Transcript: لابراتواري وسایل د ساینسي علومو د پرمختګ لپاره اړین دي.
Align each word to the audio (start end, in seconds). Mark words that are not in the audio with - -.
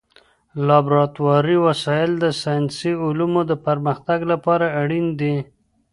لابراتواري 0.67 1.57
وسایل 1.65 2.11
د 2.19 2.25
ساینسي 2.41 2.91
علومو 3.05 3.41
د 3.51 3.51
پرمختګ 3.65 4.19
لپاره 4.31 4.65
اړین 4.81 5.05
دي. 5.19 5.35